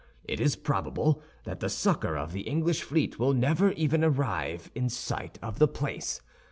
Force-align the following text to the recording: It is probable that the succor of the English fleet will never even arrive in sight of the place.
It 0.23 0.39
is 0.39 0.55
probable 0.55 1.21
that 1.43 1.59
the 1.59 1.69
succor 1.69 2.17
of 2.17 2.31
the 2.33 2.41
English 2.47 2.81
fleet 2.81 3.19
will 3.19 3.33
never 3.33 3.71
even 3.73 4.03
arrive 4.03 4.71
in 4.73 4.89
sight 4.89 5.37
of 5.43 5.59
the 5.59 5.67
place. 5.67 6.19